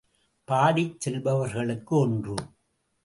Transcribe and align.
பாடிச் 0.47 0.97
செல்பவர்களுக்கு 0.99 1.93
ஒன்று. 1.97 2.35